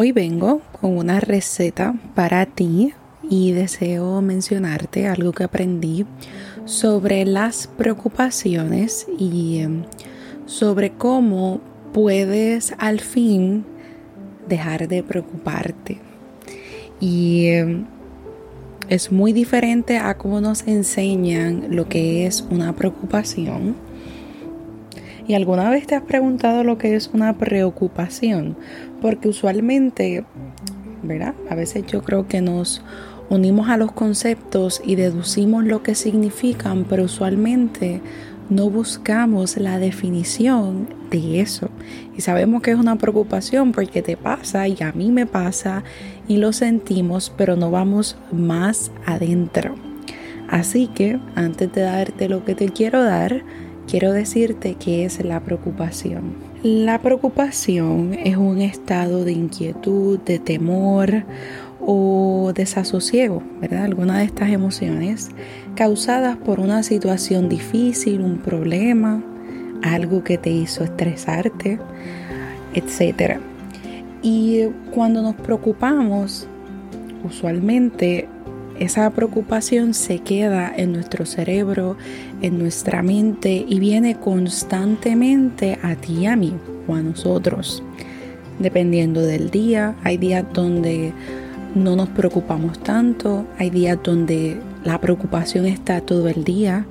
[0.00, 2.92] Hoy vengo con una receta para ti
[3.28, 6.06] y deseo mencionarte algo que aprendí
[6.66, 9.82] sobre las preocupaciones y em,
[10.46, 11.60] sobre cómo
[11.92, 13.64] puedes al fin
[14.48, 15.98] dejar de preocuparte.
[17.00, 17.86] Y em,
[18.88, 23.74] es muy diferente a cómo nos enseñan lo que es una preocupación.
[25.28, 28.56] ¿Y alguna vez te has preguntado lo que es una preocupación?
[29.02, 30.24] Porque usualmente,
[31.02, 31.34] ¿verdad?
[31.50, 32.82] A veces yo creo que nos
[33.28, 38.00] unimos a los conceptos y deducimos lo que significan, pero usualmente
[38.48, 41.68] no buscamos la definición de eso.
[42.16, 45.84] Y sabemos que es una preocupación porque te pasa y a mí me pasa
[46.26, 49.74] y lo sentimos, pero no vamos más adentro.
[50.48, 53.42] Así que antes de darte lo que te quiero dar,
[53.88, 56.34] quiero decirte que es la preocupación.
[56.62, 61.24] La preocupación es un estado de inquietud, de temor
[61.80, 63.84] o desasosiego, ¿verdad?
[63.84, 65.30] Alguna de estas emociones
[65.74, 69.24] causadas por una situación difícil, un problema,
[69.82, 71.78] algo que te hizo estresarte,
[72.74, 73.38] etc.
[74.22, 76.46] Y cuando nos preocupamos,
[77.24, 78.28] usualmente
[78.80, 81.96] esa preocupación se queda en nuestro cerebro,
[82.42, 86.54] en nuestra mente y viene constantemente a ti y a mí
[86.86, 87.82] o a nosotros.
[88.58, 91.12] Dependiendo del día, hay días donde
[91.74, 96.86] no nos preocupamos tanto, hay días donde la preocupación está todo el día,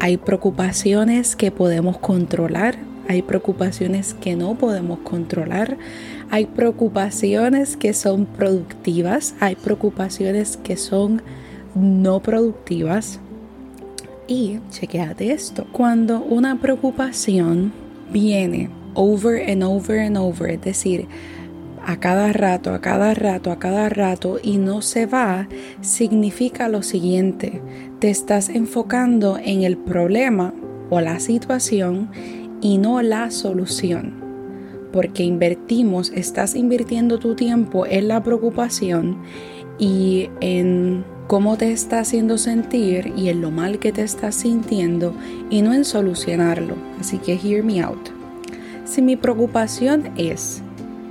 [0.00, 2.76] hay preocupaciones que podemos controlar,
[3.08, 5.76] hay preocupaciones que no podemos controlar,
[6.30, 11.22] hay preocupaciones que son productivas, hay preocupaciones que son
[11.74, 13.20] no productivas.
[14.28, 17.72] Y chequeate esto, cuando una preocupación
[18.12, 21.06] viene over and over and over, es decir,
[21.84, 25.48] a cada rato, a cada rato, a cada rato y no se va,
[25.80, 27.62] significa lo siguiente,
[28.00, 30.52] te estás enfocando en el problema
[30.90, 32.10] o la situación
[32.60, 34.26] y no la solución
[34.96, 39.18] porque invertimos, estás invirtiendo tu tiempo en la preocupación
[39.78, 45.14] y en cómo te está haciendo sentir y en lo mal que te estás sintiendo
[45.50, 46.76] y no en solucionarlo.
[46.98, 48.08] Así que hear me out.
[48.86, 50.62] Si mi preocupación es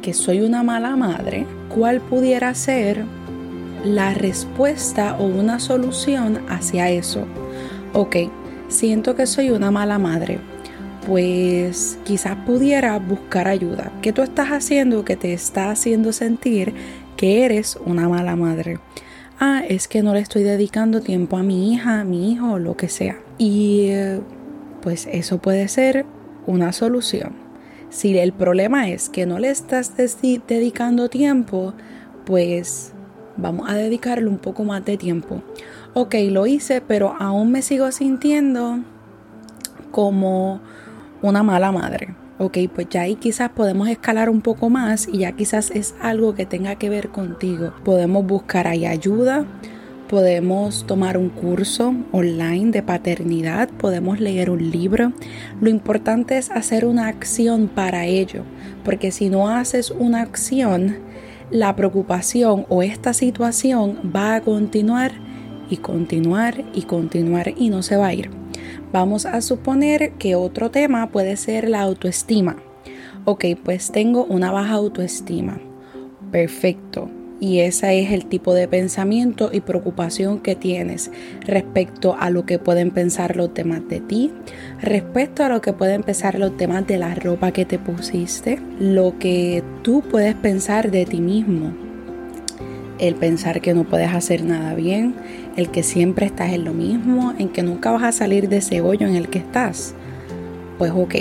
[0.01, 3.05] que soy una mala madre, ¿cuál pudiera ser
[3.83, 7.25] la respuesta o una solución hacia eso?
[7.93, 8.15] Ok,
[8.67, 10.39] siento que soy una mala madre
[11.05, 13.91] pues quizás pudiera buscar ayuda.
[14.01, 16.73] ¿Qué tú estás haciendo que te está haciendo sentir
[17.15, 18.79] que eres una mala madre?
[19.39, 22.75] Ah, es que no le estoy dedicando tiempo a mi hija, a mi hijo, lo
[22.75, 23.19] que sea.
[23.37, 23.91] Y
[24.81, 26.05] pues eso puede ser
[26.47, 27.33] una solución.
[27.89, 31.73] Si el problema es que no le estás dedicando tiempo,
[32.25, 32.93] pues
[33.37, 35.43] vamos a dedicarle un poco más de tiempo.
[35.93, 38.79] Ok, lo hice, pero aún me sigo sintiendo
[39.91, 40.61] como
[41.25, 42.15] una mala madre.
[42.37, 46.35] Ok, pues ya ahí quizás podemos escalar un poco más y ya quizás es algo
[46.35, 47.73] que tenga que ver contigo.
[47.85, 49.45] Podemos buscar ayuda,
[50.09, 55.13] podemos tomar un curso online de paternidad, podemos leer un libro.
[55.61, 58.43] Lo importante es hacer una acción para ello,
[58.83, 60.97] porque si no haces una acción,
[61.51, 65.13] la preocupación o esta situación va a continuar
[65.69, 68.44] y continuar y continuar y no se va a ir.
[68.95, 72.55] Vamos a suponer que otro tema puede ser la autoestima.
[73.25, 75.59] Ok, pues tengo una baja autoestima.
[76.31, 77.09] Perfecto.
[77.41, 81.11] Y ese es el tipo de pensamiento y preocupación que tienes
[81.41, 84.31] respecto a lo que pueden pensar los demás de ti,
[84.79, 89.19] respecto a lo que pueden pensar los demás de la ropa que te pusiste, lo
[89.19, 91.73] que tú puedes pensar de ti mismo,
[92.99, 95.15] el pensar que no puedes hacer nada bien,
[95.57, 98.81] el que siempre estás en lo mismo, en que nunca vas a salir de ese
[98.81, 99.93] hoyo en el que estás.
[100.77, 101.15] Pues ok,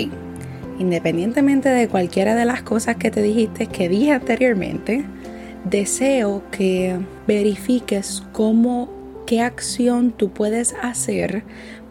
[0.79, 5.05] independientemente de cualquiera de las cosas que te dijiste, que dije anteriormente,
[5.63, 8.89] deseo que verifiques cómo,
[9.25, 11.43] qué acción tú puedes hacer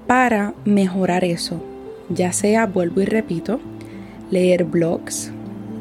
[0.06, 1.62] para mejorar eso.
[2.08, 3.60] Ya sea, vuelvo y repito,
[4.30, 5.30] leer blogs,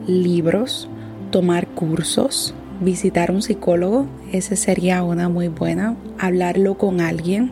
[0.08, 0.90] libros,
[1.32, 7.52] tomar cursos, visitar un psicólogo, ese sería una muy buena, hablarlo con alguien,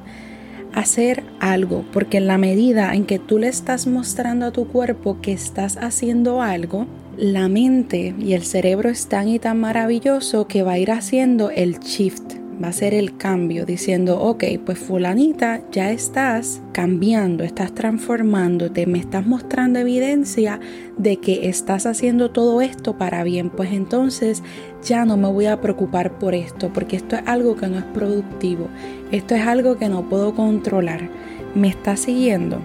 [0.74, 5.20] hacer algo, porque en la medida en que tú le estás mostrando a tu cuerpo
[5.22, 6.88] que estás haciendo algo,
[7.18, 11.50] la mente y el cerebro es tan y tan maravilloso que va a ir haciendo
[11.50, 17.74] el shift va a ser el cambio, diciendo, ok, pues fulanita, ya estás cambiando, estás
[17.74, 20.60] transformándote, me estás mostrando evidencia
[20.98, 24.44] de que estás haciendo todo esto para bien, pues entonces
[24.84, 27.84] ya no me voy a preocupar por esto, porque esto es algo que no es
[27.86, 28.68] productivo,
[29.12, 31.10] esto es algo que no puedo controlar.
[31.56, 32.60] ¿Me está siguiendo?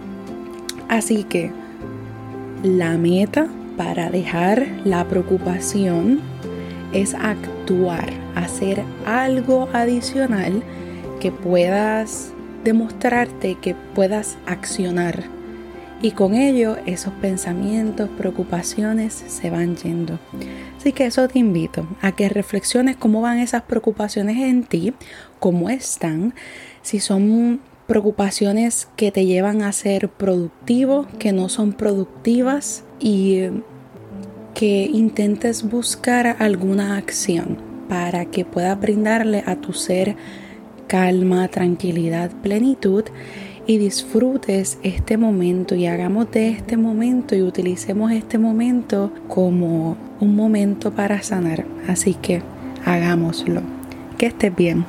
[0.88, 1.50] Así que
[2.62, 6.20] la meta para dejar la preocupación
[6.92, 10.62] es actuar, hacer algo adicional
[11.20, 12.32] que puedas
[12.66, 15.22] demostrarte que puedas accionar.
[16.02, 20.18] Y con ello esos pensamientos, preocupaciones se van yendo.
[20.86, 24.94] Así que eso te invito a que reflexiones cómo van esas preocupaciones en ti,
[25.40, 26.32] cómo están,
[26.82, 33.46] si son preocupaciones que te llevan a ser productivo, que no son productivas y
[34.54, 37.58] que intentes buscar alguna acción
[37.88, 40.14] para que puedas brindarle a tu ser
[40.86, 43.02] calma, tranquilidad, plenitud
[43.66, 50.36] y disfrutes este momento y hagamos de este momento y utilicemos este momento como un
[50.36, 51.66] momento para sanar.
[51.88, 52.42] Así que
[52.84, 53.62] hagámoslo.
[54.18, 54.86] Que estés bien.